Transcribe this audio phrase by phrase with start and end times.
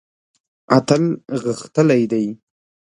[0.77, 1.03] اتل
[1.43, 2.25] غښتلی دی.